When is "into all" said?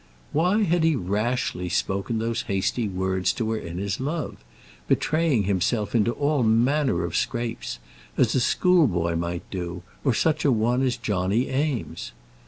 5.93-6.41